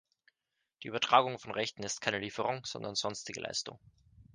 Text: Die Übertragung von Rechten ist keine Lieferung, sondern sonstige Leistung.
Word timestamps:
Die 0.81 0.87
Übertragung 0.87 1.37
von 1.37 1.51
Rechten 1.51 1.83
ist 1.83 2.01
keine 2.01 2.17
Lieferung, 2.17 2.65
sondern 2.65 2.95
sonstige 2.95 3.39
Leistung. 3.39 3.77